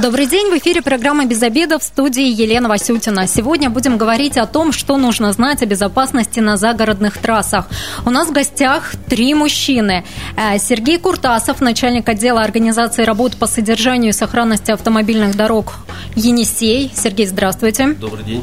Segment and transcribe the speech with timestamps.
[0.00, 3.26] Добрый день, в эфире программа «Без обеда» в студии Елена Васютина.
[3.26, 7.68] Сегодня будем говорить о том, что нужно знать о безопасности на загородных трассах.
[8.06, 10.04] У нас в гостях три мужчины.
[10.38, 15.74] Э, Сергей Куртасов, начальник отдела организации работ по содержанию и сохранности автомобильных дорог
[16.16, 16.90] Енисей.
[16.94, 17.88] Сергей, здравствуйте.
[17.88, 18.42] Добрый день.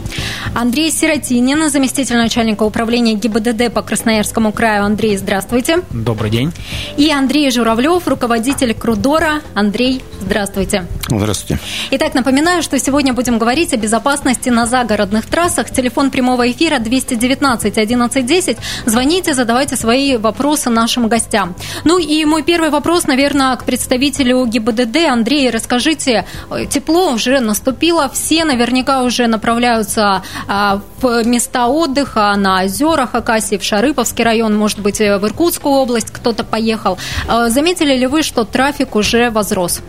[0.54, 4.86] Андрей Сиротинин, заместитель начальника управления ГИБДД по Красноярскому краю.
[4.86, 5.80] Андрей, здравствуйте.
[5.90, 6.54] Добрый день.
[6.98, 9.42] И Андрей Журавлев, руководитель Крудора.
[9.56, 10.86] Андрей, здравствуйте.
[11.10, 11.47] Здравствуйте.
[11.48, 11.60] Здравствуйте.
[11.92, 15.70] Итак, напоминаю, что сегодня будем говорить о безопасности на загородных трассах.
[15.70, 18.58] Телефон прямого эфира 219 1110.
[18.86, 21.56] Звоните, задавайте свои вопросы нашим гостям.
[21.84, 24.98] Ну и мой первый вопрос, наверное, к представителю ГИБДД.
[25.10, 26.26] Андрей, расскажите,
[26.70, 33.64] тепло уже наступило, все наверняка уже направляются а, в места отдыха на озерах Акасии, в
[33.64, 36.98] Шарыповский район, может быть, в Иркутскую область кто-то поехал.
[37.28, 39.82] А, заметили ли вы, что трафик уже возрос?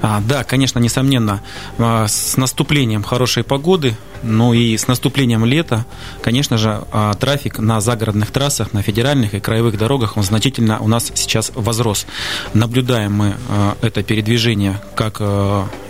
[0.00, 1.42] А, да, конечно, несомненно,
[1.78, 5.86] а, с наступлением хорошей погоды, ну и с наступлением лета,
[6.22, 10.88] конечно же, а, трафик на загородных трассах, на федеральных и краевых дорогах, он значительно у
[10.88, 12.06] нас сейчас возрос.
[12.54, 15.20] Наблюдаем мы а, это передвижение, как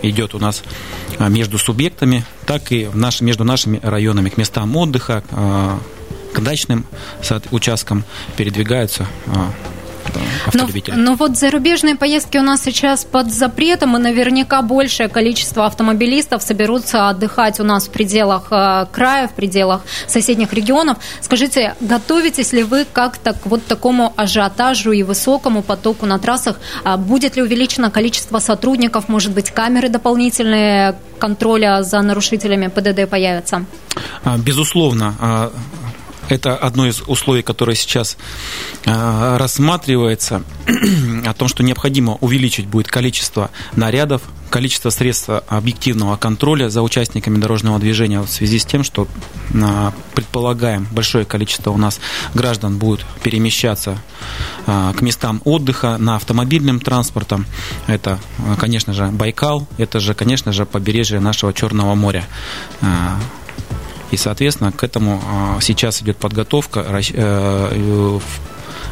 [0.01, 0.63] идет у нас
[1.19, 5.23] между субъектами, так и наш, между нашими районами, к местам отдыха,
[6.33, 6.85] к дачным
[7.51, 8.03] участкам
[8.37, 9.07] передвигаются
[10.45, 10.97] автолюбителей.
[10.97, 16.43] Но, но вот зарубежные поездки у нас сейчас под запретом, и наверняка большее количество автомобилистов
[16.43, 20.97] соберутся отдыхать у нас в пределах э, края, в пределах соседних регионов.
[21.21, 26.59] Скажите, готовитесь ли вы как-то к вот такому ажиотажу и высокому потоку на трассах?
[26.83, 29.09] А будет ли увеличено количество сотрудников?
[29.09, 33.65] Может быть, камеры дополнительные контроля за нарушителями ПДД появятся?
[34.23, 35.51] А, безусловно, а,
[36.29, 38.17] это одно из условий, которое сейчас
[38.85, 40.43] э, рассматривается,
[41.25, 47.79] о том, что необходимо увеличить будет количество нарядов, количество средств объективного контроля за участниками дорожного
[47.79, 49.07] движения в связи с тем, что
[49.53, 51.99] э, предполагаем большое количество у нас
[52.33, 53.97] граждан будет перемещаться
[54.67, 57.39] э, к местам отдыха на автомобильном транспорте.
[57.87, 58.19] Это,
[58.59, 62.25] конечно же, Байкал, это же, конечно же, побережье нашего Черного моря.
[64.11, 66.85] И, соответственно, к этому а, сейчас идет подготовка.
[67.13, 68.19] Э,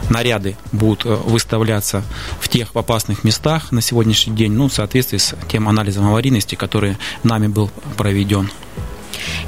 [0.09, 2.03] наряды будут э, выставляться
[2.39, 6.97] в тех опасных местах на сегодняшний день, ну, в соответствии с тем анализом аварийности, который
[7.23, 8.49] нами был проведен.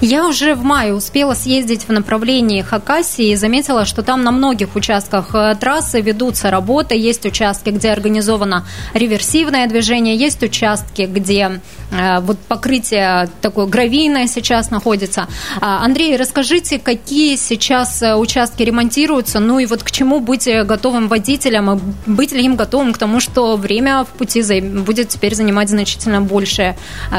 [0.02, 4.76] Я уже в мае успела съездить в направлении Хакасии и заметила, что там на многих
[4.76, 6.96] участках э, трассы ведутся работы.
[6.96, 14.72] Есть участки, где организовано реверсивное движение, есть участки, где э, вот покрытие такое гравийное сейчас
[14.72, 15.28] находится.
[15.60, 21.08] А, Андрей, расскажите, какие сейчас э, участки ремонтируются, ну и вот к чему быть готовым
[21.10, 25.70] водителям, и быть ли им готовым к тому, что время в пути будет теперь занимать
[25.70, 26.78] значительно большее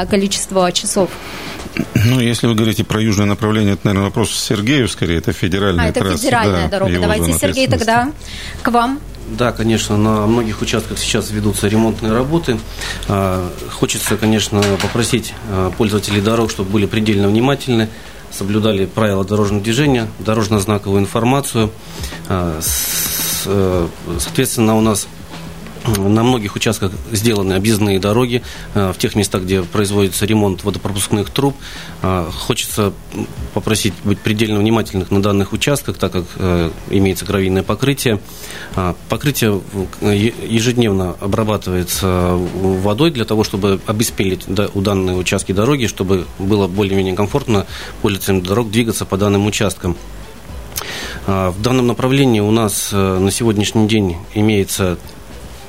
[0.09, 1.09] количество часов?
[2.05, 5.89] Ну, если вы говорите про южное направление, это, наверное, вопрос Сергею скорее, это федеральная а,
[5.89, 6.17] это трасса.
[6.17, 6.99] федеральная да, дорога.
[6.99, 8.11] Давайте, Сергей, тогда
[8.61, 8.99] к вам.
[9.27, 12.59] Да, конечно, на многих участках сейчас ведутся ремонтные работы.
[13.07, 17.87] А, хочется, конечно, попросить а, пользователей дорог, чтобы были предельно внимательны,
[18.31, 21.71] соблюдали правила дорожного движения, дорожно-знаковую информацию.
[22.27, 22.59] А,
[23.45, 23.87] э,
[24.19, 25.07] соответственно, у нас
[25.85, 28.43] на многих участках сделаны объездные дороги
[28.73, 31.55] э, в тех местах, где производится ремонт водопропускных труб.
[32.01, 32.93] Э, хочется
[33.53, 38.19] попросить быть предельно внимательных на данных участках, так как э, имеется гравийное покрытие.
[39.09, 39.61] Покрытие
[40.01, 47.65] ежедневно обрабатывается водой для того, чтобы обеспечить у данной участки дороги, чтобы было более-менее комфортно
[48.01, 49.97] пользователям дорог двигаться по данным участкам.
[51.25, 54.97] В данном направлении у нас на сегодняшний день имеется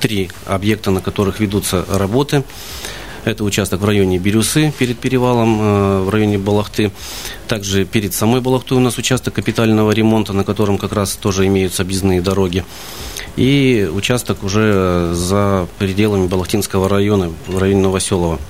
[0.02, 2.42] три объекта, на которых ведутся работы.
[3.24, 6.90] Это участок в районе Бирюсы, перед перевалом, э, в районе Балахты.
[7.46, 11.82] Также перед самой Балахтой у нас участок капитального ремонта, на котором как раз тоже имеются
[11.82, 12.64] объездные дороги.
[13.37, 18.40] И участок уже за пределами Балахтинского района, в районе Новоселова.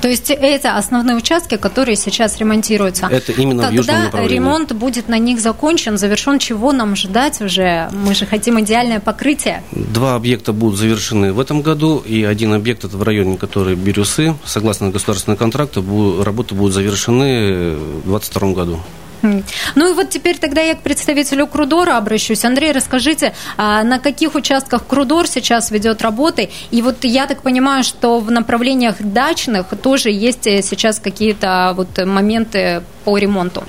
[0.00, 3.06] То есть это основные участки, которые сейчас ремонтируются.
[3.06, 4.34] Это именно Когда в южном направлении.
[4.36, 7.88] ремонт будет на них закончен, завершен, чего нам ждать уже?
[7.92, 9.62] Мы же хотим идеальное покрытие.
[9.72, 14.34] Два объекта будут завершены в этом году, и один объект, это в районе, который Бирюсы,
[14.44, 18.80] согласно государственному контракту, работы будут завершены в 2022 году.
[19.22, 22.44] Ну и вот теперь тогда я к представителю Крудора обращусь.
[22.44, 26.50] Андрей, расскажите, а на каких участках Крудор сейчас ведет работы?
[26.70, 32.04] И вот я так понимаю, что в направлениях дачных тоже есть э, сейчас какие-то вот
[32.04, 33.64] моменты по ремонту.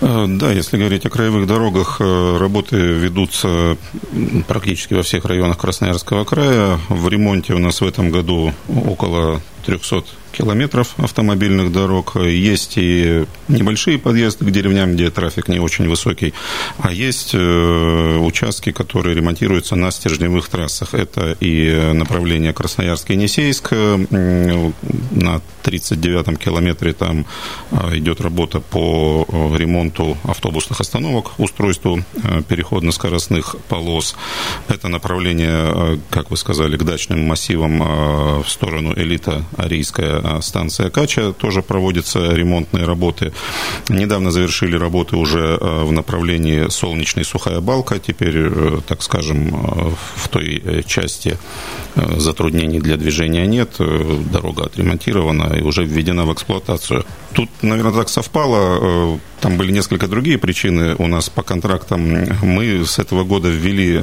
[0.00, 3.76] Э, да, если говорить о краевых дорогах, э, работы ведутся
[4.46, 6.78] практически во всех районах Красноярского края.
[6.88, 10.04] В ремонте у нас в этом году около 300
[10.34, 12.16] километров автомобильных дорог.
[12.16, 16.34] Есть и небольшие подъезды к деревням, где трафик не очень высокий,
[16.78, 20.94] а есть э, участки, которые ремонтируются на стержневых трассах.
[20.94, 27.26] Это и направление Красноярск-Енисейск на 39-м километре там
[27.70, 32.02] э, идет работа по э, ремонту автобусных остановок, устройству
[32.48, 34.16] переходно-скоростных полос.
[34.68, 41.32] Это направление, как вы сказали, к дачным массивам в сторону элита Арийская а станция Кача
[41.32, 43.32] тоже проводятся ремонтные работы.
[43.88, 47.98] Недавно завершили работы уже э, в направлении Солнечной Сухая Балка.
[47.98, 51.38] Теперь, э, так скажем, э, в той части
[51.94, 53.76] затруднений для движения нет.
[54.32, 57.04] Дорога отремонтирована и уже введена в эксплуатацию.
[57.32, 59.18] Тут, наверное, так совпало.
[59.44, 62.00] Там были несколько другие причины у нас по контрактам.
[62.40, 64.02] Мы с этого года ввели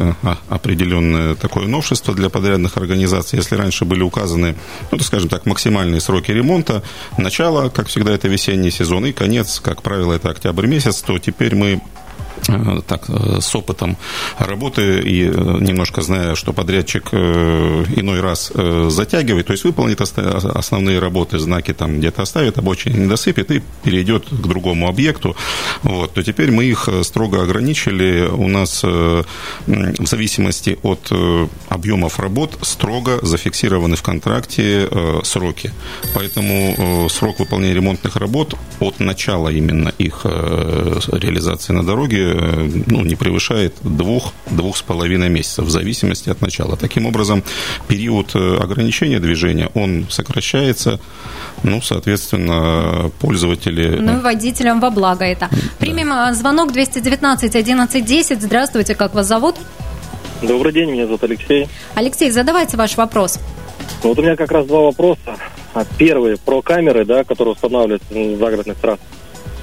[0.50, 3.40] определенное такое новшество для подрядных организаций.
[3.40, 4.56] Если раньше были указаны,
[4.92, 6.84] ну, скажем так, максимальные сроки ремонта.
[7.18, 11.56] Начало, как всегда, это весенний сезон, и конец, как правило, это октябрь месяц, то теперь
[11.56, 12.01] мы Э,
[12.88, 13.98] так, э, с опытом
[14.38, 18.52] работы и э, немножко зная, что подрядчик иной раз
[18.88, 24.26] затягивает, то есть выполнит основные работы, знаки там где-то оставит, обочине не досыпет и перейдет
[24.30, 25.36] к другому объекту,
[25.84, 28.28] вот, то теперь мы их строго ограничили.
[28.32, 29.26] У нас в
[30.06, 31.12] зависимости от
[31.70, 34.90] объемов работ строго зафиксированы в контракте
[35.24, 35.72] сроки.
[36.14, 43.76] Поэтому срок выполнения ремонтных работ от начала именно их реализации на дороге ну, не превышает
[43.82, 46.78] двух-двух с половиной месяцев в зависимости от начала.
[46.78, 47.44] Таким образом,
[47.88, 51.00] период э, ограничения движения, он сокращается,
[51.64, 53.98] ну, соответственно, пользователи...
[54.00, 55.50] Ну, и водителям во благо это.
[55.80, 56.34] Примем да.
[56.34, 58.42] звонок 219 1110.
[58.42, 59.56] Здравствуйте, как вас зовут?
[60.42, 61.68] Добрый день, меня зовут Алексей.
[61.94, 63.40] Алексей, задавайте ваш вопрос.
[64.04, 65.38] Ну, вот у меня как раз два вопроса.
[65.98, 69.06] Первый про камеры, да, которые устанавливаются на загородных трассах.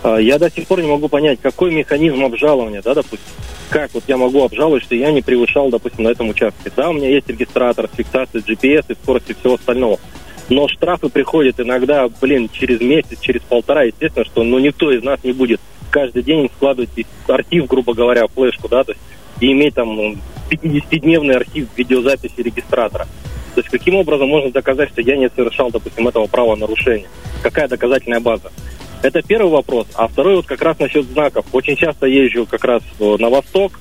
[0.02, 3.26] А, я до сих пор не могу понять, какой механизм обжалования, да, допустим.
[3.70, 6.72] Как вот я могу обжаловать, что я не превышал, допустим, на этом участке.
[6.74, 9.98] Да, у меня есть регистратор с фиксацией GPS и скорости всего остального.
[10.48, 13.82] Но штрафы приходят иногда, блин, через месяц, через полтора.
[13.82, 15.60] Естественно, что ну, никто из нас не будет
[15.90, 16.90] каждый день складывать
[17.26, 19.02] архив, грубо говоря, флешку, да, то есть
[19.40, 19.98] и иметь там
[20.50, 23.06] 50-дневный архив видеозаписи регистратора.
[23.54, 27.08] То есть каким образом можно доказать, что я не совершал, допустим, этого правонарушения?
[27.42, 28.50] Какая доказательная база?
[29.02, 29.86] Это первый вопрос.
[29.94, 31.46] А второй вот как раз насчет знаков.
[31.52, 33.78] Очень часто езжу как раз э, на восток,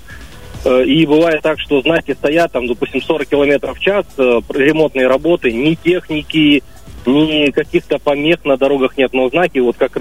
[0.63, 5.07] э, и бывает так, что знаки стоят, там, допустим, 40 километров в час, э, ремонтные
[5.07, 6.63] работы, ни техники,
[7.05, 9.95] ни каких-то помех на дорогах нет, но знаки, вот как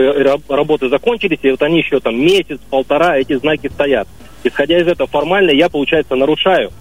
[0.48, 4.08] работы закончились, и вот они еще там месяц, полтора, эти знаки стоят.
[4.44, 6.72] Исходя из этого, формально я, получается, нарушаю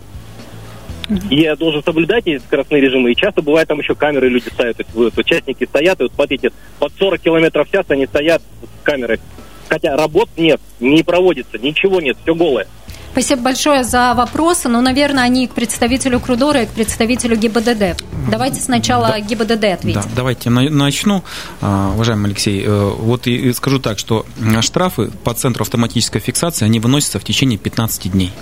[1.30, 3.12] и я должен соблюдать эти скоростные режимы.
[3.12, 4.78] И часто бывает там еще камеры люди ставят.
[4.78, 8.42] То есть вот, участники стоят, и вот смотрите, под 40 километров в час они стоят
[8.42, 9.20] с камерой.
[9.68, 12.68] Хотя работ нет, не проводится, ничего нет, все голое.
[13.16, 14.68] Спасибо большое за вопросы.
[14.68, 17.98] Ну, наверное, они к представителю Крудора и к представителю ГИБДД.
[18.30, 20.02] Давайте сначала да, ГИБДД ответим.
[20.02, 21.24] Да, давайте начну.
[21.62, 24.26] А, уважаемый Алексей, э, вот и скажу так, что
[24.60, 28.34] штрафы по центру автоматической фиксации, они выносятся в течение 15 дней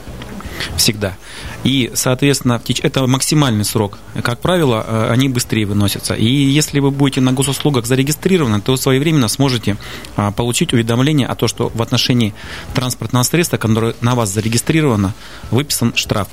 [0.77, 1.15] всегда.
[1.63, 3.97] И, соответственно, это максимальный срок.
[4.21, 6.13] Как правило, э, они быстрее выносятся.
[6.13, 9.77] И если вы будете на госуслугах зарегистрированы, то своевременно сможете
[10.15, 12.33] а, получить уведомление о том, что в отношении
[12.73, 15.13] транспортного средства, которое на вас зарегистрировано,
[15.51, 16.27] выписан штраф.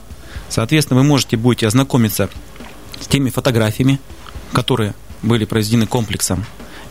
[0.48, 2.28] Соответственно, вы можете будете ознакомиться
[3.00, 4.00] с теми фотографиями,
[4.52, 6.44] которые были произведены комплексом,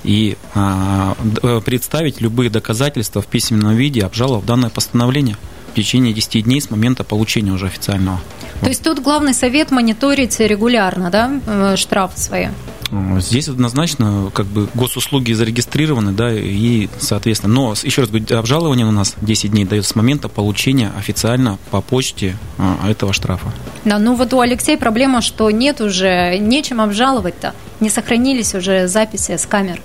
[0.04, 5.36] и а, э, представить любые доказательства в письменном виде, обжаловав данное постановление
[5.82, 8.20] течение 10 дней с момента получения уже официального.
[8.62, 12.48] То есть тут главный совет мониторить регулярно, да, э, штрафы свои?
[13.20, 17.54] Здесь однозначно как бы госуслуги зарегистрированы, да, и соответственно.
[17.54, 21.82] Но еще раз говорю, обжалование у нас 10 дней дает с момента получения официально по
[21.82, 23.54] почте а, этого штрафа.
[23.86, 27.54] Да, ну вот у Алексея проблема, что нет уже, нечем обжаловать-то.
[27.80, 29.82] Не сохранились уже записи с камер.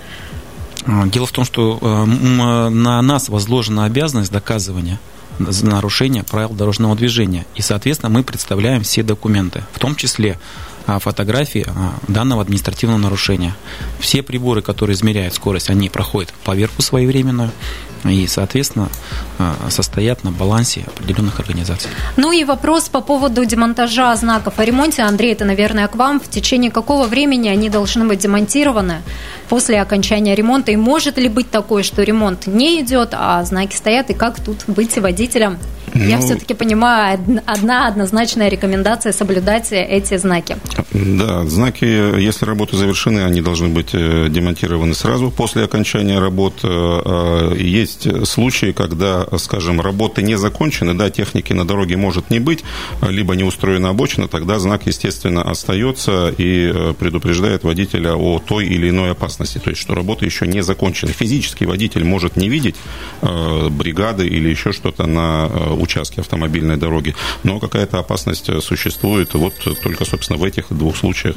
[0.86, 4.98] А, дело в том, что э, на нас возложена обязанность доказывания
[5.38, 7.46] за нарушение правил дорожного движения.
[7.54, 10.38] И, соответственно, мы представляем все документы, в том числе
[10.86, 11.66] фотографии
[12.08, 13.54] данного административного нарушения.
[14.00, 17.50] Все приборы, которые измеряют скорость, они проходят поверку своевременную
[18.04, 18.88] и, соответственно,
[19.70, 21.90] состоят на балансе определенных организаций.
[22.16, 25.02] Ну и вопрос по поводу демонтажа знаков о ремонте.
[25.02, 26.20] Андрей, это, наверное, к вам.
[26.20, 29.02] В течение какого времени они должны быть демонтированы
[29.48, 30.72] после окончания ремонта?
[30.72, 34.10] И может ли быть такое, что ремонт не идет, а знаки стоят?
[34.10, 35.58] И как тут быть водителем
[35.94, 40.56] ну, Я все-таки понимаю, одна однозначная рекомендация соблюдать эти знаки.
[40.92, 46.60] Да, знаки, если работы завершены, они должны быть э, демонтированы сразу после окончания работ.
[46.62, 52.40] Э, э, есть случаи, когда, скажем, работы не закончены, да, техники на дороге может не
[52.40, 52.64] быть,
[53.02, 59.12] либо не устроена обочина, тогда знак, естественно, остается и предупреждает водителя о той или иной
[59.12, 61.12] опасности, то есть, что работа еще не закончена.
[61.12, 62.76] Физически водитель может не видеть
[63.20, 69.34] бригады или еще что-то на участке автомобильной дороги, но какая-то опасность существует.
[69.34, 71.36] Вот только, собственно, в этих двух случаях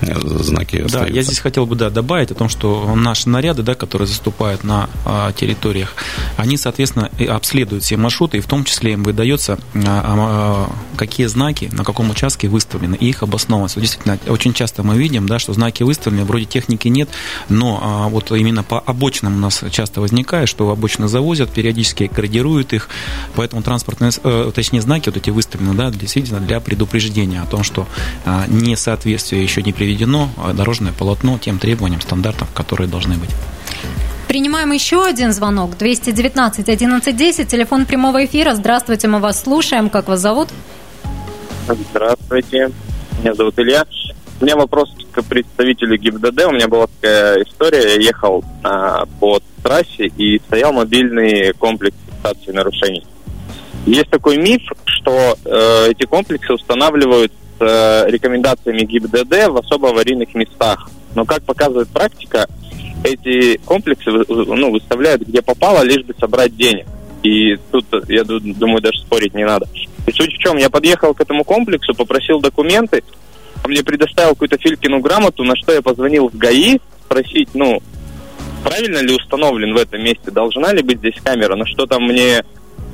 [0.00, 0.98] э, знаки да, остаются.
[1.00, 4.64] Да, я здесь хотел бы да, добавить о том, что наши наряды, да, которые заступают
[4.64, 5.94] на а, территориях,
[6.36, 11.68] они, соответственно, обследуют все маршруты, и в том числе им выдается, а, а, какие знаки
[11.72, 13.80] на каком участке выставлены, и их обосновывается.
[13.80, 17.08] Действительно, очень часто мы видим, да, что знаки выставлены, вроде техники нет,
[17.48, 22.72] но а, вот именно по обочинам у нас часто возникает, что обочины завозят, периодически градируют
[22.72, 22.88] их,
[23.34, 27.62] поэтому транспорт транспортные, э, точнее, знаки вот эти выставлены, да, действительно для предупреждения о том,
[27.62, 27.86] что
[28.24, 33.30] а, несоответствие еще не приведено, а дорожное полотно тем требованиям, стандартам, которые должны быть.
[34.28, 35.76] Принимаем еще один звонок.
[35.76, 38.54] 219 1110, телефон прямого эфира.
[38.54, 39.90] Здравствуйте, мы вас слушаем.
[39.90, 40.48] Как вас зовут?
[41.66, 42.70] Здравствуйте,
[43.20, 43.84] меня зовут Илья.
[44.40, 46.46] У меня вопрос к представителю ГИБДД.
[46.46, 47.96] У меня была такая история.
[47.96, 53.04] Я ехал а, по трассе и стоял мобильный комплекс фиксации нарушений.
[53.86, 60.90] Есть такой миф, что э, эти комплексы устанавливают э, рекомендациями ГИБДД в особо аварийных местах.
[61.14, 62.46] Но, как показывает практика,
[63.04, 66.86] эти комплексы ну, выставляют где попало, лишь бы собрать денег.
[67.22, 69.66] И тут, я думаю, даже спорить не надо.
[70.06, 73.02] И суть в чем, я подъехал к этому комплексу, попросил документы,
[73.62, 77.82] он мне предоставил какую-то Филькину грамоту, на что я позвонил в ГАИ, спросить, ну,
[78.64, 82.42] правильно ли установлен в этом месте, должна ли быть здесь камера, на что там мне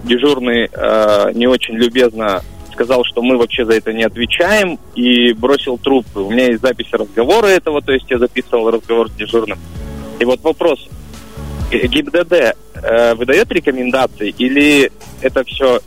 [0.04, 2.42] дежурный э, не очень любезно
[2.76, 6.20] сказал, что мы вообще за это не отвечаем, и бросил трубку.
[6.20, 9.58] У меня есть запись разговора этого, то есть я записывал разговор с дежурным.
[10.20, 10.78] И вот вопрос.
[11.70, 12.32] ГИБДД
[12.74, 15.80] э, выдает рекомендации или это все,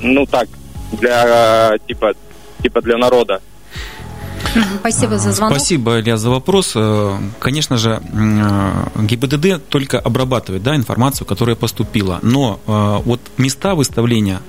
[0.00, 0.48] ну так,
[0.92, 2.14] для, типа,
[2.62, 3.42] типа для народа?
[4.80, 5.56] Спасибо за звонок.
[5.56, 6.72] Спасибо, Илья, за вопрос.
[6.74, 12.18] Э, конечно же, э, ГИБДД только обрабатывает да, информацию, которая поступила.
[12.22, 14.40] Но э, вот места выставления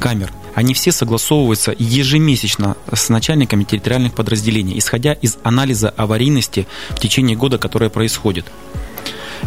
[0.00, 7.36] камер, они все согласовываются ежемесячно с начальниками территориальных подразделений, исходя из анализа аварийности в течение
[7.36, 8.44] года, которое происходит.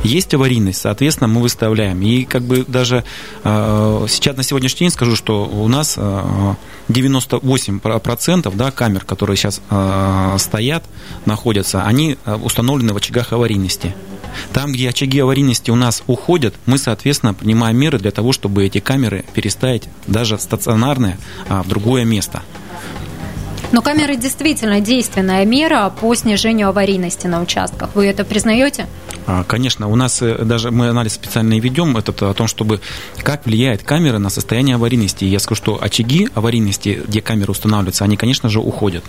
[0.03, 2.01] Есть аварийность, соответственно, мы выставляем.
[2.01, 3.03] И как бы даже
[3.43, 6.55] э, сейчас на сегодняшний день скажу, что у нас э,
[6.89, 10.83] 98% да, камер, которые сейчас э, стоят,
[11.25, 13.93] находятся, они э, установлены в очагах аварийности.
[14.53, 18.79] Там, где очаги аварийности у нас уходят, мы, соответственно, принимаем меры для того, чтобы эти
[18.79, 21.17] камеры переставить даже стационарные
[21.49, 22.41] а, в другое место.
[23.71, 27.91] Но камеры действительно действенная мера по снижению аварийности на участках.
[27.95, 28.87] Вы это признаете?
[29.27, 32.81] А, конечно, у нас э, даже мы анализ специально ведем этот, о том, чтобы
[33.23, 35.25] как влияет камера на состояние аварийности.
[35.25, 39.03] Я скажу, что очаги аварийности, где камеры устанавливаются, они, конечно же, уходят.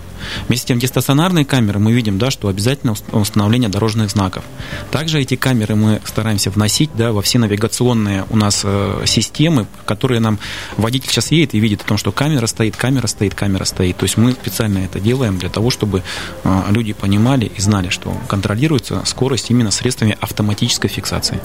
[0.47, 4.43] Вместе с тем, где стационарные камеры, мы видим, да, что обязательно установление дорожных знаков.
[4.91, 10.19] Также эти камеры мы стараемся вносить да, во все навигационные у нас э, системы, которые
[10.19, 10.39] нам
[10.77, 13.97] водитель сейчас едет и видит о том, что камера стоит, камера стоит, камера стоит.
[13.97, 16.03] То есть мы специально это делаем для того, чтобы
[16.43, 19.71] э, люди понимали и знали, что контролируется скорость именно
[20.03, 21.39] средствами автоматической фиксации.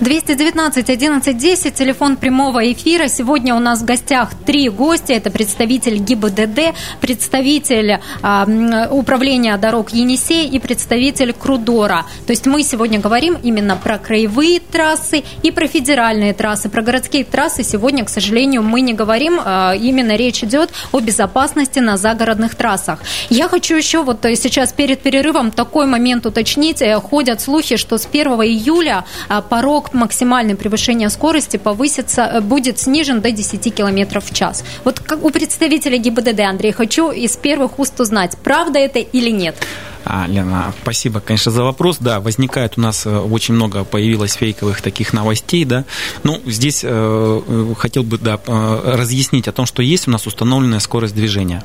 [0.00, 3.08] 219 11 10, телефон прямого эфира.
[3.08, 5.14] Сегодня у нас в гостях три гостя.
[5.14, 7.90] Это представитель ГИБДД, представитель
[8.22, 12.04] э, управления дорог Енисей и представитель Крудора.
[12.26, 16.68] То есть мы сегодня говорим именно про краевые трассы и про федеральные трассы.
[16.68, 19.40] Про городские трассы сегодня, к сожалению, мы не говорим.
[19.44, 22.98] Э, именно речь идет о безопасности на загородных трассах.
[23.30, 26.82] Я хочу еще вот э, сейчас перед перерывом такой момент уточнить.
[26.82, 32.78] Э, ходят слухи, что с 1 июля а, порог максимальной превышения скорости повысится, э, будет
[32.78, 34.64] снижен до 10 км в час.
[34.84, 39.56] Вот как у представителя ГИБДД, Андрей, хочу из первых уст узнать, правда это или нет?
[40.04, 41.98] А, Лена, спасибо, конечно, за вопрос.
[42.00, 45.84] Да, возникает у нас э, очень много появилось фейковых таких новостей, да.
[46.24, 51.14] Ну, здесь э, хотел бы, да, разъяснить о том, что есть у нас установленная скорость
[51.14, 51.62] движения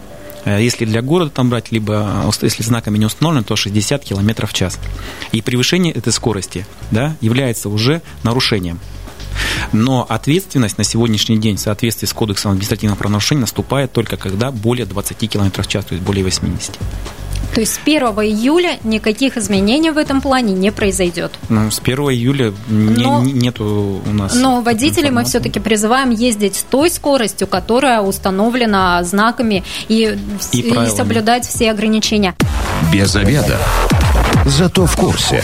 [0.48, 4.80] Если для города там брать, либо если знаками не установлено, то 60 км в час.
[5.32, 8.80] И превышение этой скорости да, является уже нарушением.
[9.72, 14.86] Но ответственность на сегодняшний день в соответствии с Кодексом административных правонарушений наступает только когда более
[14.86, 16.78] 20 км в час, то есть более 80.
[17.58, 21.32] То есть с 1 июля никаких изменений в этом плане не произойдет.
[21.50, 24.36] Ну, с 1 июля не, но, нету у нас.
[24.36, 30.20] Но водителей мы все-таки призываем ездить с той скоростью, которая установлена знаками и,
[30.52, 32.36] и, и соблюдать все ограничения.
[32.94, 33.58] Без обеда.
[34.46, 35.44] Зато в курсе.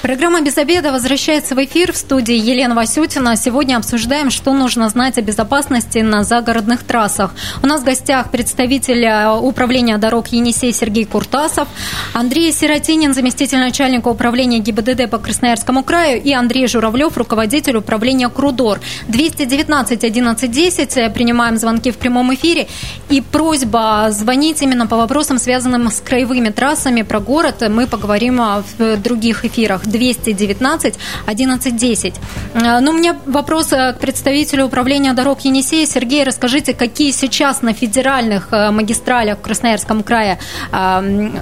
[0.00, 3.34] Программа «Без обеда» возвращается в эфир в студии Елена Васютина.
[3.36, 7.32] Сегодня обсуждаем, что нужно знать о безопасности на загородных трассах.
[7.64, 11.66] У нас в гостях представитель э, управления дорог Енисей Сергей Куртасов,
[12.14, 18.78] Андрей Сиротинин, заместитель начальника управления ГИБДД по Красноярскому краю и Андрей Журавлев, руководитель управления «Крудор».
[19.08, 21.12] 219 11 10.
[21.12, 22.68] Принимаем звонки в прямом эфире.
[23.08, 27.64] И просьба звонить именно по вопросам, связанным с краевыми трассами про город.
[27.68, 28.40] Мы поговорим
[28.78, 29.87] в других эфирах.
[29.88, 30.94] 219
[31.26, 32.14] 1110.
[32.54, 35.86] Ну, у меня вопрос э, к представителю управления дорог Енисея.
[35.86, 40.38] Сергей, расскажите, какие сейчас на федеральных э, магистралях в Красноярском крае
[40.72, 41.00] э,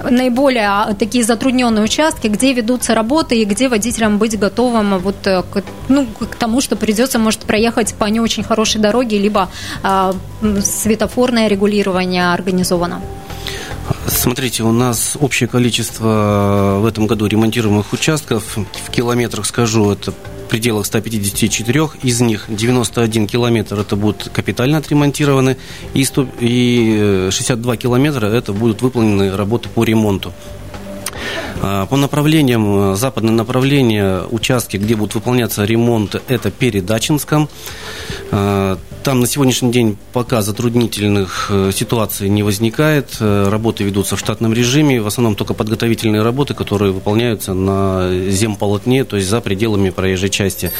[0.09, 5.63] наиболее а, такие затрудненные участки, где ведутся работы и где водителям быть готовым вот к,
[5.89, 9.49] ну, к тому, что придется, может, проехать по не очень хорошей дороге, либо
[10.61, 13.01] светофорное регулирование организовано?
[14.07, 20.49] Смотрите, у нас общее количество в этом году ремонтируемых участков, в километрах скажу, это в
[20.49, 25.57] пределах 154, из них 91 километр это будут капитально отремонтированы,
[25.93, 30.33] и 62 э, километра это будут выполнены работы по ремонту.
[31.61, 37.49] А, по направлениям, э, западное направление, участки, где будут выполняться ремонты, это перед Дачинском.
[38.31, 43.15] А, там на сегодняшний день пока затруднительных э, ситуаций не возникает.
[43.21, 45.01] Э, работы ведутся в штатном режиме.
[45.01, 50.73] В основном только подготовительные работы, которые выполняются на земполотне, то есть за пределами проезжей части.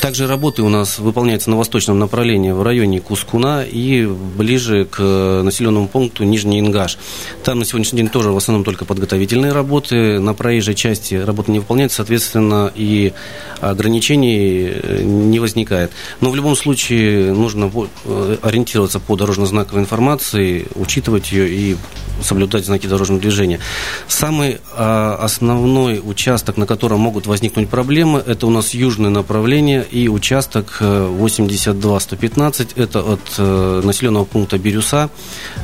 [0.00, 5.02] Также работы у нас выполняются на восточном направлении в районе Кускуна и ближе к
[5.44, 6.96] населенному пункту Нижний Ингаш.
[7.44, 11.58] Там на сегодняшний день тоже в основном только подготовительные работы на проезжей части работа не
[11.58, 13.12] выполняется, соответственно, и
[13.60, 15.90] ограничений э, не возникает.
[16.22, 21.76] Но в любом случае нужно э, ориентироваться по дорожно-знаковой информации, учитывать ее и
[22.22, 23.60] соблюдать знаки дорожного движения.
[24.08, 30.08] Самый а, основной участок, на котором могут возникнуть проблемы, это у нас южное направление и
[30.08, 35.10] участок 82-115, э, это от э, населенного пункта Бирюса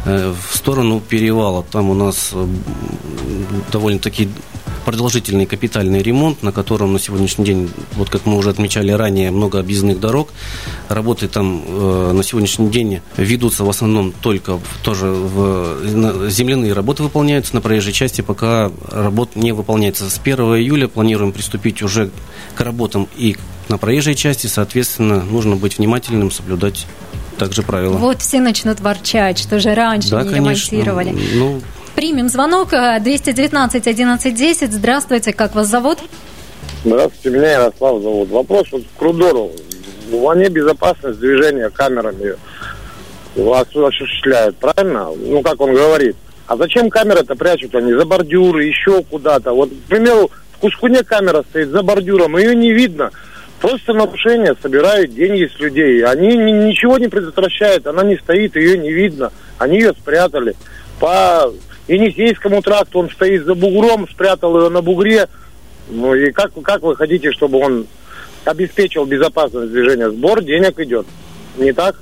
[0.04, 1.64] в сторону перевала.
[1.64, 2.32] Там у нас
[3.72, 4.28] довольно-таки
[4.84, 9.58] продолжительный капитальный ремонт, на котором на сегодняшний день, вот как мы уже отмечали ранее, много
[9.58, 10.30] объездных дорог.
[10.88, 17.54] Работы там э, на сегодняшний день ведутся в основном только тоже в, земляные работы выполняются
[17.54, 20.08] на проезжей части, пока работ не выполняется.
[20.08, 22.10] С 1 июля планируем приступить уже
[22.54, 23.36] к работам и
[23.68, 26.86] на проезжей части, соответственно, нужно быть внимательным, соблюдать
[27.38, 27.96] также правила.
[27.96, 30.74] Вот все начнут ворчать, что же раньше да, не конечно.
[30.74, 31.16] ремонтировали.
[31.34, 31.62] Ну,
[31.94, 34.72] Примем звонок 219 1110.
[34.72, 35.98] Здравствуйте, как вас зовут?
[36.84, 38.30] Здравствуйте, меня Ярослав зовут.
[38.30, 39.52] Вопрос вот к Рудору.
[40.10, 42.34] Ване безопасность движения камерами
[43.36, 45.08] вас осуществляют, правильно?
[45.16, 46.16] Ну, как он говорит.
[46.46, 49.52] А зачем камеры-то прячут они за бордюры, еще куда-то?
[49.52, 53.10] Вот, к примеру, в Кускуне камера стоит за бордюром, ее не видно.
[53.60, 56.04] Просто нарушение, собирают деньги с людей.
[56.04, 59.32] Они ничего не предотвращают, она не стоит, ее не видно.
[59.58, 60.54] Они ее спрятали.
[61.00, 61.50] По
[61.88, 65.28] Енисейскому тракту, он стоит за бугром, спрятал ее на бугре.
[65.88, 67.86] Ну и как, как вы хотите, чтобы он
[68.44, 70.10] обеспечил безопасность движения?
[70.10, 71.06] Сбор денег идет,
[71.56, 71.96] не так?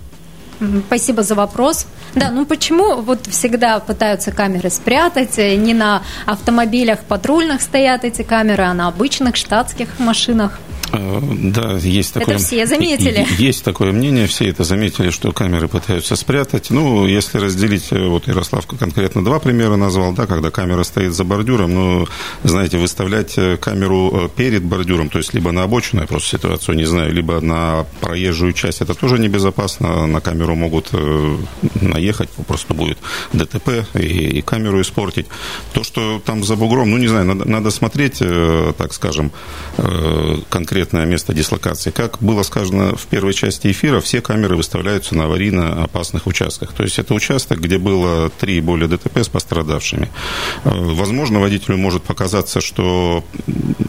[0.86, 1.86] Спасибо за вопрос.
[2.14, 5.36] Да, ну почему вот всегда пытаются камеры спрятать?
[5.38, 10.60] Не на автомобилях патрульных стоят эти камеры, а на обычных штатских машинах?
[10.92, 12.34] Э, да, есть такое...
[12.34, 13.26] Это все заметили.
[13.38, 16.70] Есть такое мнение, все это заметили, что камеры пытаются спрятать.
[16.70, 21.24] Ну, если разделить, э, вот Ярослав конкретно два примера назвал, да, когда камера стоит за
[21.24, 22.06] бордюром, ну,
[22.44, 26.84] знаете, выставлять э, камеру перед бордюром, то есть либо на обочину, я просто ситуацию не
[26.84, 30.90] знаю, либо на проезжую часть, это тоже небезопасно, на камеру могут
[31.80, 32.98] наехать, просто будет
[33.32, 35.26] ДТП и, и камеру испортить.
[35.72, 38.22] То, что там за бугром, ну, не знаю, надо, надо смотреть,
[38.76, 39.32] так скажем,
[40.48, 41.92] конкретно конкретное место дислокации.
[41.92, 46.72] Как было сказано в первой части эфира, все камеры выставляются на аварийно опасных участках.
[46.72, 50.08] То есть это участок, где было три более ДТП с пострадавшими.
[50.64, 53.22] Э, возможно, водителю может показаться, что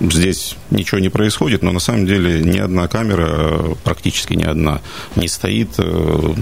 [0.02, 4.82] здесь ничего не происходит, но на самом деле ни одна камера, практически ни одна,
[5.16, 6.36] не стоит э,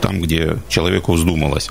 [0.00, 1.70] там, где человеку вздумалось.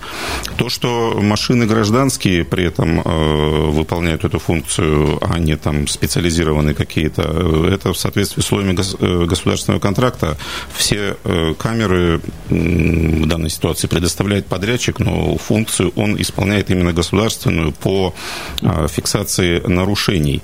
[0.58, 7.24] То, что машины гражданские при этом э, выполняют эту функцию, а не там специализированные какие-то,
[7.24, 10.38] э, это в соответствии с условиями гос- э, государственного контракта.
[10.76, 18.14] Все э, камеры в данной ситуации предоставляет подрядчик, но функцию он исполняет именно государственную по
[18.62, 20.42] э, фиксации нарушений.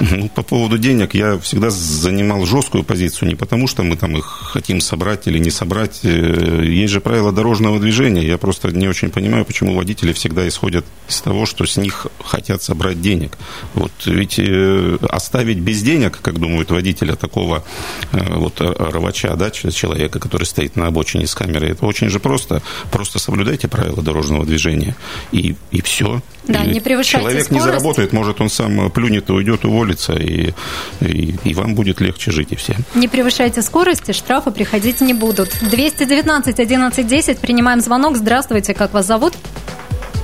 [0.00, 4.24] Ну, по поводу денег я всегда занимал жесткую позицию, не потому что мы там их
[4.24, 6.00] хотим собрать или не собрать.
[6.02, 8.26] Э, есть же правила дорожного движения.
[8.26, 12.62] Я просто не очень понимаю, почему водители всегда исходят из того, что с них хотят
[12.62, 13.38] собрать денег.
[13.74, 17.64] Вот ведь э, оставить без денег, как думают водители такого
[18.12, 22.62] э, вот рвача, да, человека, который стоит на обочине с камерой, это очень же просто.
[22.90, 24.96] Просто соблюдайте правила дорожного движения,
[25.32, 26.22] и, и все.
[26.46, 27.50] Да, и не превышайте Человек скорость.
[27.50, 30.52] не заработает, может, он сам плюнет и уйдет, уволится, и,
[31.00, 32.76] и, и вам будет легче жить, и всем.
[32.94, 35.50] Не превышайте скорости, штрафы приходить не будут.
[35.60, 38.16] 219 11 10, принимаем звонок.
[38.16, 39.34] Здравствуйте, как вас зовут?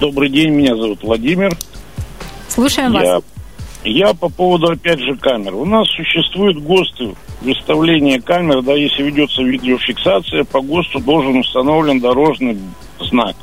[0.00, 1.56] Добрый день, меня зовут Владимир.
[2.48, 3.24] Слушаем Я, вас.
[3.84, 5.54] я по поводу, опять же, камер.
[5.54, 12.58] У нас существуют ГОСТы выставления камер, да, если ведется видеофиксация, по ГОСТу должен установлен дорожный
[13.00, 13.36] знак.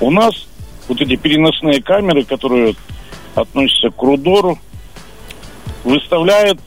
[0.00, 0.45] У нас
[0.88, 2.74] вот эти переносные камеры, которые
[3.34, 4.58] относятся к Рудору,
[5.84, 6.58] выставляет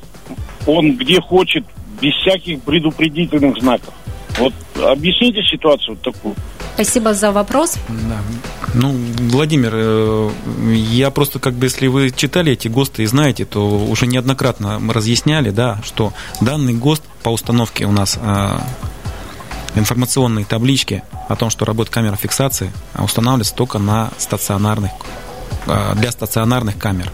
[0.66, 1.66] он где хочет,
[2.02, 3.94] без всяких предупредительных знаков.
[4.38, 6.36] Вот объясните ситуацию вот такую.
[6.76, 7.76] Спасибо за вопрос.
[7.90, 8.22] Да.
[8.74, 8.96] Ну,
[9.32, 10.30] Владимир, э,
[10.92, 14.94] я просто как бы, если вы читали эти ГОСТы и знаете, то уже неоднократно мы
[14.94, 18.18] разъясняли, да, что данный ГОСТ по установке у нас
[19.76, 24.92] информационной таблички о том, что работает камера фиксации, устанавливается только на стационарных,
[25.68, 27.12] э, для стационарных камер.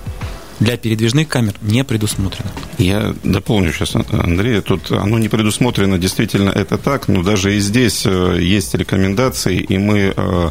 [0.60, 2.50] Для передвижных камер не предусмотрено.
[2.78, 8.06] Я дополню сейчас, Андрей, тут оно не предусмотрено, действительно это так, но даже и здесь
[8.06, 10.50] э, есть рекомендации, и мы э,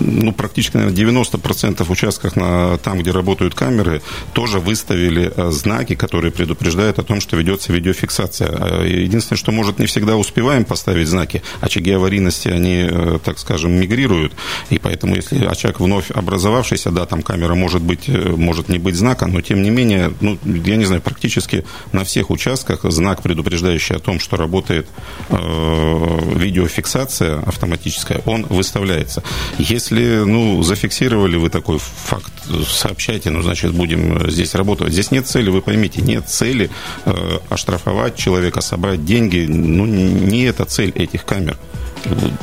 [0.00, 4.02] ну, практически, наверное, 90% участках на, там, где работают камеры,
[4.34, 8.84] тоже выставили э, знаки, которые предупреждают о том, что ведется видеофиксация.
[8.84, 12.88] Единственное, что, может, не всегда успеваем поставить знаки, очаги аварийности, они,
[13.24, 14.32] так скажем, мигрируют,
[14.70, 19.26] и поэтому, если очаг вновь образовавшийся, да, там камера может быть, может не быть знака,
[19.26, 23.98] но тем не менее, ну, я не знаю, практически на всех участках знак, предупреждающий о
[23.98, 24.86] том, что работает
[25.28, 29.22] э, видеофиксация автоматическая, он выставляется.
[29.58, 32.32] Если, ну, зафиксировали вы такой факт,
[32.66, 34.92] сообщайте, ну, значит, будем здесь работать.
[34.92, 36.70] Здесь нет цели, вы поймите, нет цели
[37.04, 41.56] э, оштрафовать человека, собрать деньги, ну, не это цель этих камер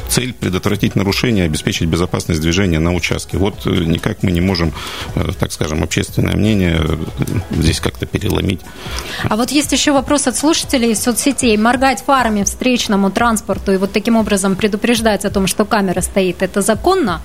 [0.09, 3.37] цель предотвратить нарушения, обеспечить безопасность движения на участке.
[3.37, 4.73] Вот никак мы не можем,
[5.39, 6.81] так скажем, общественное мнение
[7.51, 8.61] здесь как-то переломить.
[9.23, 11.57] А вот есть еще вопрос от слушателей из соцсетей.
[11.57, 16.61] Моргать фарами встречному транспорту и вот таким образом предупреждать о том, что камера стоит, это
[16.61, 17.21] законно?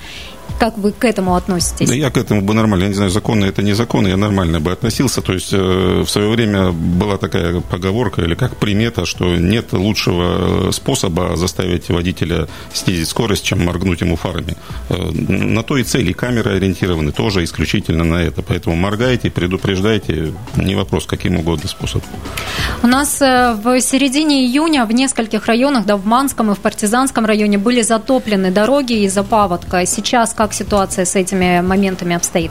[0.58, 1.88] Как вы к этому относитесь?
[1.88, 2.84] Да я к этому бы нормально.
[2.84, 5.20] Я не знаю, законно это незаконно, я нормально бы относился.
[5.20, 10.70] То есть э, в свое время была такая поговорка или как примета, что нет лучшего
[10.70, 14.56] способа заставить водителя снизить скорость, чем моргнуть ему фарами.
[14.88, 18.42] Э, на то и цели камеры ориентированы тоже исключительно на это.
[18.42, 22.08] Поэтому моргайте, предупреждайте, не вопрос, каким угодно способом.
[22.82, 27.26] У нас э, в середине июня в нескольких районах, да, в Манском и в Партизанском
[27.26, 29.86] районе были затоплены дороги из-за паводка.
[29.86, 32.50] Сейчас как ситуация с этими моментами обстоит?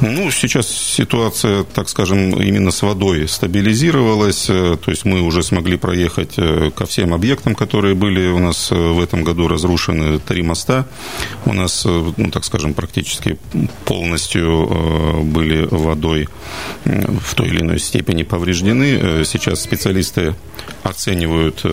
[0.00, 4.46] Ну, сейчас ситуация, так скажем, именно с водой стабилизировалась.
[4.46, 6.36] То есть мы уже смогли проехать
[6.74, 10.18] ко всем объектам, которые были у нас в этом году разрушены.
[10.18, 10.86] Три моста
[11.44, 13.38] у нас, ну, так скажем, практически
[13.84, 16.28] полностью были водой
[16.84, 19.24] в той или иной степени повреждены.
[19.24, 20.34] Сейчас специалисты
[20.82, 21.64] оценивают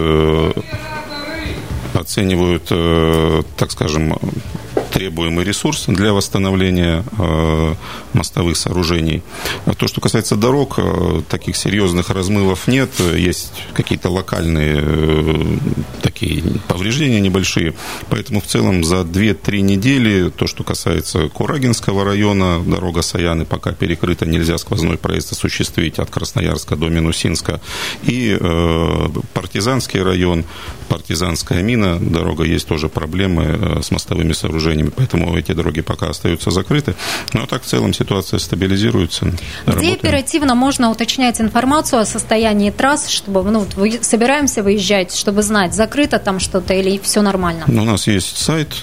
[1.93, 2.65] оценивают,
[3.55, 4.15] так скажем,
[4.91, 7.75] требуемый ресурс для восстановления э,
[8.13, 9.21] мостовых сооружений.
[9.77, 12.89] То, что касается дорог, э, таких серьезных размывов нет.
[12.99, 15.57] Есть какие-то локальные э,
[16.01, 17.73] такие повреждения небольшие.
[18.09, 24.25] Поэтому в целом за 2-3 недели, то, что касается Курагинского района, дорога Саяны пока перекрыта,
[24.25, 27.61] нельзя сквозной проезд осуществить от Красноярска до Минусинска.
[28.03, 28.37] И
[29.33, 30.45] Партизанский район,
[30.87, 36.95] Партизанская мина, дорога есть тоже проблемы с мостовыми сооружениями поэтому эти дороги пока остаются закрыты.
[37.33, 39.25] Но так в целом ситуация стабилизируется.
[39.25, 39.93] Где Работаем.
[39.93, 46.19] оперативно можно уточнять информацию о состоянии трасс, чтобы ну, вы, собираемся выезжать, чтобы знать, закрыто
[46.19, 47.65] там что-то или все нормально?
[47.67, 48.73] У нас есть сайт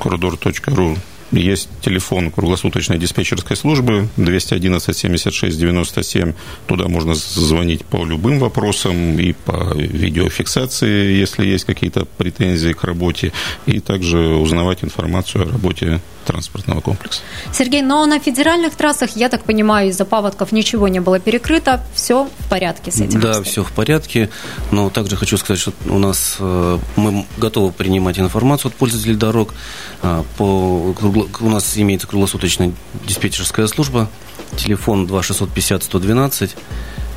[0.00, 0.96] коридор.ру
[1.32, 6.32] есть телефон круглосуточной диспетчерской службы 211 76 97.
[6.66, 13.32] Туда можно звонить по любым вопросам и по видеофиксации, если есть какие-то претензии к работе,
[13.66, 17.20] и также узнавать информацию о работе транспортного комплекса.
[17.52, 22.28] Сергей, но на федеральных трассах, я так понимаю, из-за паводков ничего не было перекрыто, все
[22.38, 23.20] в порядке с этим?
[23.20, 24.30] Да, все в порядке,
[24.70, 29.54] но также хочу сказать, что у нас э, мы готовы принимать информацию от пользователей дорог.
[30.02, 30.94] А, по,
[31.40, 32.72] у нас имеется круглосуточная
[33.06, 34.08] диспетчерская служба,
[34.56, 36.56] телефон 2650 112.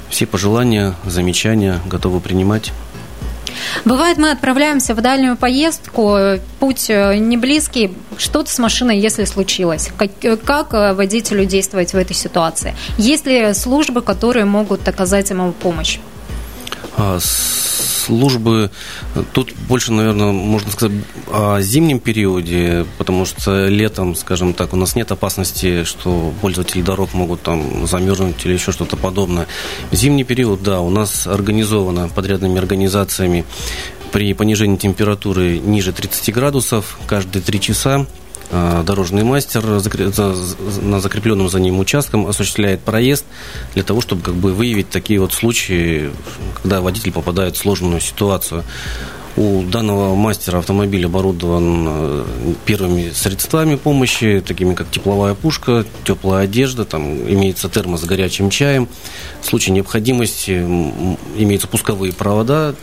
[0.10, 2.72] Все пожелания, замечания готовы принимать.
[3.86, 6.18] Бывает, мы отправляемся в дальнюю поездку,
[6.60, 9.90] путь э, не близкий, что-то с машиной, если случилось.
[9.98, 12.76] Как, э, как э, водителю действовать в этой ситуации?
[12.98, 16.00] Есть ли службы, которые могут оказать ему помощь?
[16.98, 18.72] А, службы,
[19.34, 20.98] тут больше, наверное, можно сказать
[21.32, 27.14] о зимнем периоде, потому что летом, скажем так, у нас нет опасности, что пользователи дорог
[27.14, 29.46] могут там замерзнуть или еще что-то подобное.
[29.92, 33.46] В зимний период, да, у нас организовано подрядными организациями
[34.12, 38.08] при понижении температуры ниже 30 градусов каждые 3 часа
[38.52, 43.26] дорожный мастер на закрепленном за ним участком осуществляет проезд
[43.74, 46.12] для того, чтобы как бы выявить такие вот случаи,
[46.62, 48.64] когда водитель попадает в сложную ситуацию.
[49.38, 52.26] У данного мастера автомобиль оборудован э,
[52.66, 58.90] первыми средствами помощи, такими как тепловая пушка, теплая одежда, там имеется термос с горячим чаем.
[59.44, 60.54] В случае необходимости
[61.38, 62.74] имеются пусковые провода,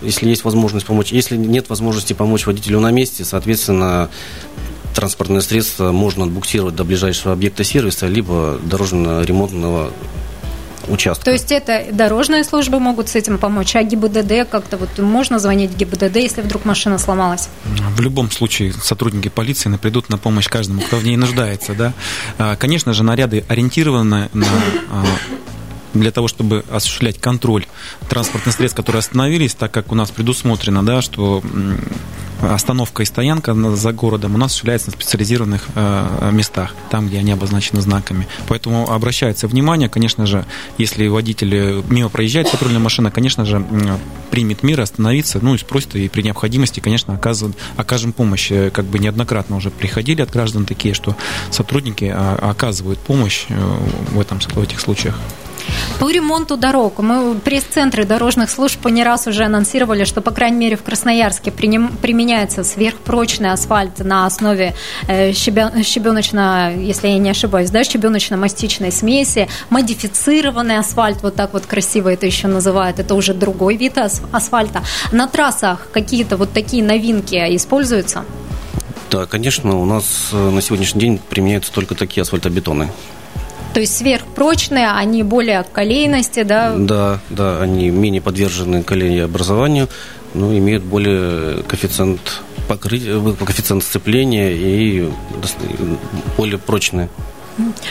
[0.00, 1.10] если есть возможность помочь.
[1.10, 4.10] Если нет возможности помочь водителю на месте, соответственно,
[4.94, 9.92] транспортное средство можно отбуксировать до ближайшего объекта сервиса, либо дорожно-ремонтного
[10.88, 11.24] участка.
[11.24, 15.76] То есть это дорожные службы могут с этим помочь, а ГИБДД как-то вот можно звонить
[15.76, 17.48] ГИБДД, если вдруг машина сломалась?
[17.96, 21.74] В любом случае сотрудники полиции придут на помощь каждому, кто в ней нуждается.
[21.74, 21.92] Да?
[22.38, 24.46] А, конечно же, наряды ориентированы на
[24.90, 25.04] а,
[25.94, 27.66] для того, чтобы осуществлять контроль
[28.08, 31.42] транспортных средств, которые остановились, так как у нас предусмотрено, да, что
[32.42, 37.32] остановка и стоянка за городом у нас осуществляется на специализированных э, местах, там, где они
[37.32, 38.26] обозначены знаками.
[38.48, 40.44] Поэтому обращается внимание, конечно же,
[40.78, 43.64] если водитель мимо проезжает патрульная машина, конечно же,
[44.30, 48.50] примет меры остановиться, ну и спросит, и при необходимости, конечно, окажем, окажем помощь.
[48.50, 51.16] Э, как бы неоднократно уже приходили от граждан такие, что
[51.50, 53.78] сотрудники а, оказывают помощь э,
[54.10, 55.18] в, этом, в этих случаях.
[55.98, 56.98] По ремонту дорог.
[56.98, 62.64] Мы пресс-центры дорожных служб не раз уже анонсировали, что, по крайней мере, в Красноярске применяется
[62.64, 64.74] сверхпрочный асфальт на основе
[65.08, 72.08] э, щебеночно, если я не ошибаюсь, да, щебеночно-мастичной смеси, модифицированный асфальт, вот так вот красиво
[72.08, 74.82] это еще называют, это уже другой вид асфальта.
[75.12, 78.24] На трассах какие-то вот такие новинки используются?
[79.10, 82.90] Да, конечно, у нас э, на сегодняшний день применяются только такие асфальтобетоны.
[83.74, 86.74] То есть сверхпрочные, они более колейности, да?
[86.76, 89.88] Да, да, они менее подвержены колееобразованию,
[90.32, 95.10] но имеют более коэффициент покрытия, коэффициент сцепления и
[96.36, 97.08] более прочные.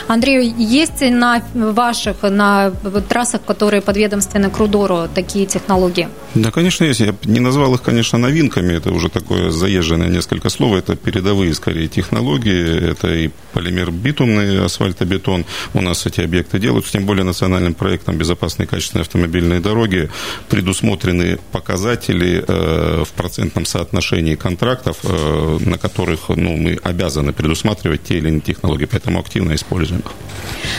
[0.07, 2.71] Андрей, есть на ваших, на
[3.09, 6.09] трассах, которые подведомственны к Рудору, такие технологии?
[6.35, 6.99] Да, конечно, есть.
[6.99, 8.73] Я не назвал их, конечно, новинками.
[8.73, 10.75] Это уже такое заезженное несколько слов.
[10.75, 12.91] Это передовые, скорее, технологии.
[12.91, 15.45] Это и полимер битумный, асфальтобетон.
[15.73, 16.85] У нас эти объекты делают.
[16.85, 20.09] Тем более национальным проектом безопасной и качественной автомобильной дороги
[20.49, 28.17] предусмотрены показатели э, в процентном соотношении контрактов, э, на которых ну, мы обязаны предусматривать те
[28.17, 28.85] или иные технологии.
[28.85, 30.03] Поэтому активно активно используем.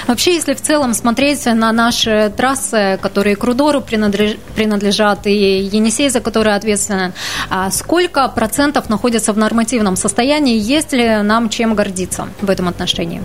[0.06, 6.20] Вообще, если в целом смотреть на наши трассы, которые к Рудору принадлежат, и Енисей, за
[6.20, 7.12] которые ответственен,
[7.50, 10.58] а сколько процентов находятся в нормативном состоянии?
[10.58, 13.22] Есть ли нам чем гордиться в этом отношении?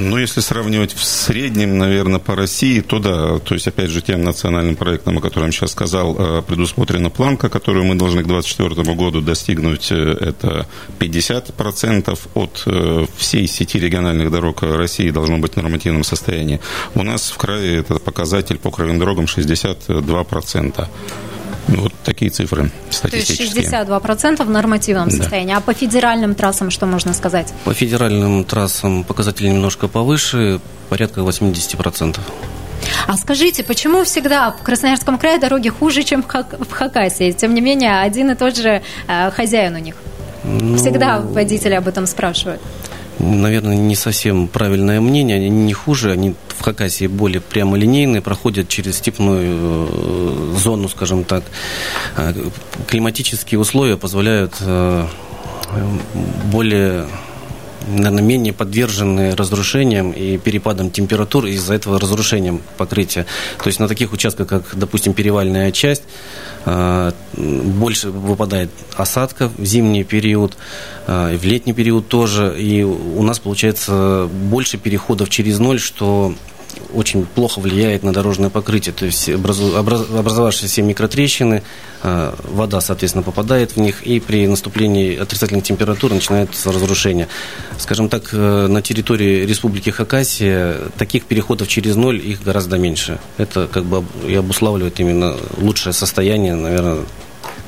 [0.00, 3.38] Ну, если сравнивать в среднем, наверное, по России, то да.
[3.38, 7.84] То есть, опять же, тем национальным проектом, о котором сейчас сказал, э, предусмотрена планка, которую
[7.86, 9.90] мы должны к 2024 году достигнуть.
[9.90, 10.66] Э, это
[10.98, 16.60] 50% от э, всей сети региональных дорог России должно быть в нормативном состоянии.
[16.94, 20.88] У нас в крае этот показатель по краевым дорогам 62%.
[21.68, 23.50] Вот такие цифры статистические.
[23.50, 25.52] То есть 62% в нормативном состоянии.
[25.52, 25.58] Да.
[25.58, 27.52] А по федеральным трассам что можно сказать?
[27.64, 32.18] По федеральным трассам показатели немножко повыше, порядка 80%.
[33.06, 37.32] А скажите, почему всегда в Красноярском крае дороги хуже, чем в Хакасии?
[37.32, 39.96] Тем не менее, один и тот же э, хозяин у них.
[40.44, 40.76] Ну...
[40.76, 42.60] Всегда водители об этом спрашивают
[43.18, 45.36] наверное, не совсем правильное мнение.
[45.36, 51.44] Они не хуже, они в Хакасии более прямолинейные, проходят через степную э, зону, скажем так.
[52.16, 52.34] А,
[52.86, 55.06] климатические условия позволяют э,
[56.46, 57.06] более
[57.88, 63.26] наверное, менее подвержены разрушениям и перепадам температур, и из-за этого разрушением покрытия.
[63.62, 66.02] То есть на таких участках, как, допустим, перевальная часть,
[66.64, 70.56] э, больше выпадает осадков в зимний период,
[71.06, 76.34] э, в летний период тоже, и у нас получается больше переходов через ноль, что
[76.94, 78.94] очень плохо влияет на дорожное покрытие.
[78.94, 81.62] То есть образовавшиеся микротрещины,
[82.02, 87.28] э, вода, соответственно, попадает в них, и при наступлении отрицательных температур начинается разрушение.
[87.78, 93.18] Скажем так, э, на территории Республики Хакасия таких переходов через ноль их гораздо меньше.
[93.36, 96.98] Это как бы и обуславливает именно лучшее состояние, наверное,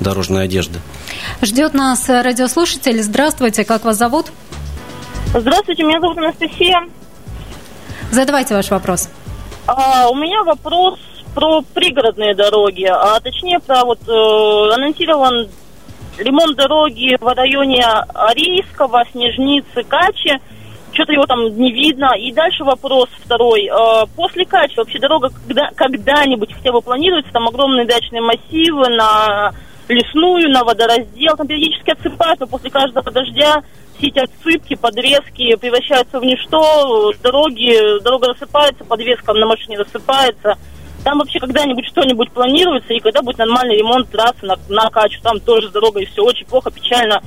[0.01, 0.79] дорожной одежды.
[1.43, 3.03] Ждет нас радиослушатель.
[3.03, 4.27] Здравствуйте, как вас зовут?
[5.35, 6.89] Здравствуйте, меня зовут Анастасия.
[8.11, 9.09] Задавайте ваш вопрос.
[9.67, 10.99] А, у меня вопрос
[11.35, 15.49] про пригородные дороги, а точнее про вот э, анонсирован
[16.19, 20.41] ремонт дороги в районе Арийского, Снежницы, Качи.
[20.93, 22.15] Что-то его там не видно.
[22.19, 23.69] И дальше вопрос второй.
[23.69, 27.33] Э, после Качи вообще дорога когда, когда-нибудь хотя бы планируется?
[27.33, 29.53] Там огромные дачные массивы на
[29.89, 31.37] лесную, на водораздел.
[31.37, 33.63] Там периодически отсыпают, но после каждого дождя
[34.01, 40.57] все эти отсыпки, подрезки превращаются в ничто, дороги, дорога рассыпается, подвеска на машине рассыпается.
[41.05, 45.41] Там вообще когда-нибудь что-нибудь планируется, и когда будет нормальный ремонт трассы на, на Качу, там
[45.41, 47.23] тоже с дорогой все очень плохо, печально.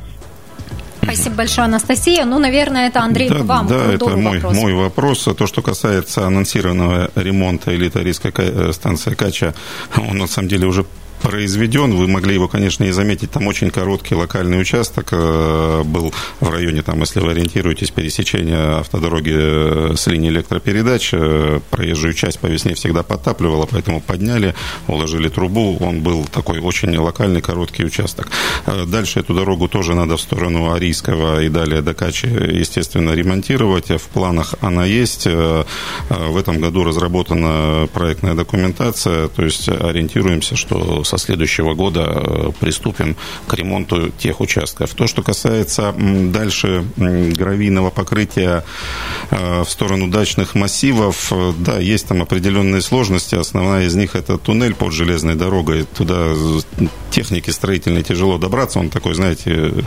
[1.01, 2.23] Спасибо большое, Анастасия.
[2.23, 3.67] Ну, наверное, это Андрей да, к вам.
[3.67, 4.57] Да, это мой вопрос.
[4.57, 5.27] мой вопрос.
[5.37, 9.53] То, что касается анонсированного ремонта элитарийской э, станции Кача,
[9.97, 10.85] он на самом деле уже
[11.23, 11.95] произведен.
[11.95, 13.31] Вы могли его, конечно, и заметить.
[13.31, 19.33] Там очень короткий локальный участок э, был в районе, там, если вы ориентируетесь, пересечения автодороги
[19.33, 21.11] э, с линии электропередач.
[21.13, 24.53] Э, проезжую часть по весне всегда подтапливало, поэтому подняли,
[24.87, 25.77] уложили трубу.
[25.79, 28.27] Он был такой очень локальный, короткий участок.
[28.87, 33.89] Дальше эту дорогу тоже надо в сторону Арийского и далее до Качи, естественно, ремонтировать.
[33.89, 35.25] В планах она есть.
[35.25, 43.15] В этом году разработана проектная документация, то есть ориентируемся, что со следующего года э, приступим
[43.47, 44.93] к ремонту тех участков.
[44.93, 48.63] То, что касается дальше гравийного покрытия
[49.29, 53.35] э, в сторону дачных массивов, э, да, есть там определенные сложности.
[53.35, 55.83] Основная из них это туннель под железной дорогой.
[55.83, 56.33] Туда
[57.11, 58.79] техники строительной тяжело добраться.
[58.79, 59.85] Он такой, знаете,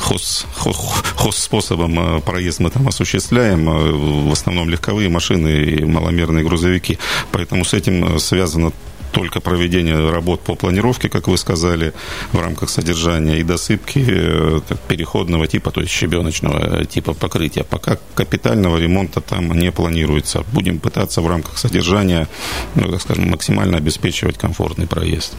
[0.00, 4.28] хоз, хоз способом проезд мы там осуществляем.
[4.28, 6.98] В основном легковые машины и маломерные грузовики.
[7.32, 8.72] Поэтому с этим связано
[9.12, 11.92] только проведение работ по планировке, как вы сказали,
[12.32, 17.64] в рамках содержания и досыпки э, переходного типа, то есть щебеночного типа покрытия.
[17.64, 20.44] Пока капитального ремонта там не планируется.
[20.52, 22.28] Будем пытаться в рамках содержания,
[22.74, 25.34] ну, так скажем, максимально обеспечивать комфортный проезд.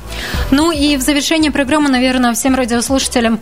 [0.51, 3.39] Ну и в завершении программы, наверное, всем радиослушателям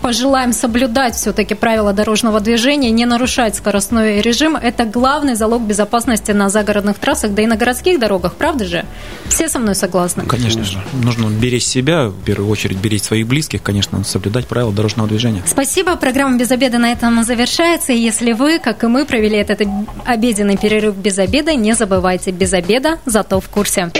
[0.00, 4.56] пожелаем соблюдать все-таки правила дорожного движения, не нарушать скоростной режим.
[4.56, 8.84] Это главный залог безопасности на загородных трассах, да и на городских дорогах, правда же?
[9.28, 10.24] Все со мной согласна.
[10.24, 10.82] Конечно же.
[10.92, 15.42] Нужно беречь себя, в первую очередь беречь своих близких, конечно, соблюдать правила дорожного движения.
[15.46, 15.96] Спасибо.
[15.96, 17.92] Программа «Без обеда» на этом завершается.
[17.92, 19.62] И если вы, как и мы, провели этот
[20.04, 23.90] обеденный перерыв без обеда, не забывайте, без обеда, зато в курсе.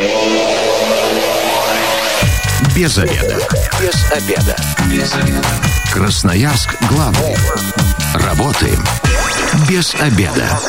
[2.77, 3.38] Без обеда.
[3.81, 4.57] Без обеда.
[4.90, 5.48] Без обеда.
[5.92, 7.37] Красноярск главный.
[8.14, 8.83] Работаем
[9.68, 10.61] без обеда.